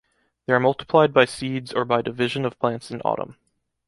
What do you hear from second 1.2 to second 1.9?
seeds or